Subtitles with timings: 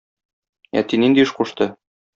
[0.83, 1.73] Әти нинди эш кушты?